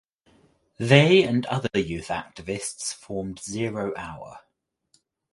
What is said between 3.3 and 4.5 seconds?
Zero Hour.